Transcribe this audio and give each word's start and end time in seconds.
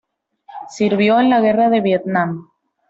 Sirvió 0.67 1.19
en 1.19 1.29
la 1.29 1.41
guerra 1.41 1.69
de 1.69 1.79
Vietnam. 1.79 2.49